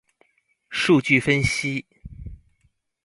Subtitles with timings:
[0.71, 1.85] 數據分析